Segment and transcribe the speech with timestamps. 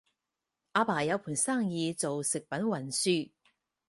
[0.71, 3.29] 阿爸有盤生意做食品運輸